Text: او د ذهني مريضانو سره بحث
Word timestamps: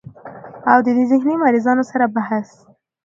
او 0.71 0.77
د 0.85 0.87
ذهني 1.09 1.35
مريضانو 1.43 1.83
سره 1.91 2.05
بحث 2.15 2.49